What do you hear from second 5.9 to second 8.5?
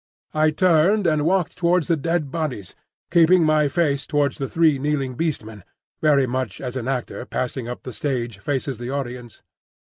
very much as an actor passing up the stage